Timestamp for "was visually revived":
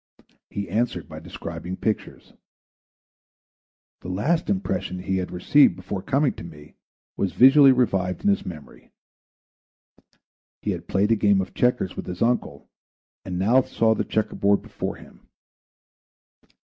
7.17-8.23